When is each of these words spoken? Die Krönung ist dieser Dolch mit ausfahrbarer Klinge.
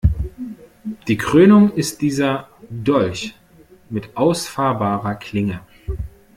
Die 1.07 1.15
Krönung 1.15 1.71
ist 1.75 2.01
dieser 2.01 2.49
Dolch 2.71 3.35
mit 3.91 4.17
ausfahrbarer 4.17 5.13
Klinge. 5.13 5.59